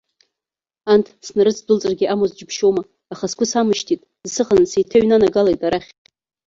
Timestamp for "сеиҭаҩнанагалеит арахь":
4.71-5.89